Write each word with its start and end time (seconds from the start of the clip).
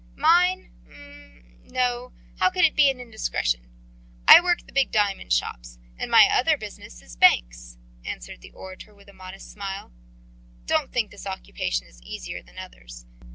"Mine... 0.15 0.71
H'm... 0.87 1.61
No, 1.67 2.11
how 2.37 2.49
could 2.49 2.65
it 2.65 2.75
be 2.75 2.89
an 2.89 2.99
indiscretion?... 2.99 3.69
I 4.27 4.41
work 4.41 4.65
the 4.65 4.71
big 4.73 4.89
diamond 4.89 5.31
shops... 5.31 5.77
and 5.95 6.09
my 6.09 6.27
other 6.31 6.57
business 6.57 7.03
is 7.03 7.15
banks," 7.15 7.77
answered 8.03 8.41
the 8.41 8.49
orator 8.49 8.95
with 8.95 9.09
a 9.09 9.13
modest 9.13 9.51
smile. 9.51 9.91
"Don't 10.65 10.91
think 10.91 11.11
this 11.11 11.27
occupation 11.27 11.85
is 11.85 12.01
easier 12.01 12.41
than 12.41 12.57
others. 12.57 13.05